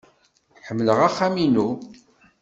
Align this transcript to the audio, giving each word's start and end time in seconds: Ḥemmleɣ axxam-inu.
Ḥemmleɣ 0.67 0.99
axxam-inu. 1.07 1.69